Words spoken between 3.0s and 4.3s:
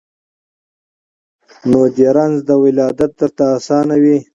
درته آسان وي